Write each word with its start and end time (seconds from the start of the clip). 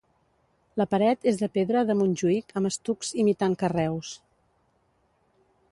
La 0.81 0.87
paret 0.93 1.27
és 1.31 1.37
de 1.41 1.49
pedra 1.57 1.83
de 1.89 1.97
Montjuïc 1.99 2.57
amb 2.61 2.71
estucs 2.71 3.13
imitant 3.25 3.57
carreus. 3.65 4.17